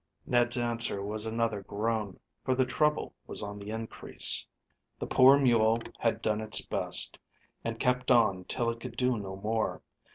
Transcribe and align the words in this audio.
Ned's 0.25 0.57
answer 0.57 1.03
was 1.03 1.27
another 1.27 1.61
groan, 1.61 2.19
for 2.43 2.55
the 2.55 2.65
trouble 2.65 3.13
was 3.27 3.43
on 3.43 3.59
the 3.59 3.69
increase. 3.69 4.47
The 4.97 5.05
poor 5.05 5.37
mule 5.37 5.79
had 5.99 6.23
done 6.23 6.41
its 6.41 6.65
best 6.65 7.19
and 7.63 7.79
kept 7.79 8.09
on 8.09 8.45
till 8.45 8.71
it 8.71 8.79
could 8.79 8.97
do 8.97 9.19
no 9.19 9.35
more. 9.35 9.83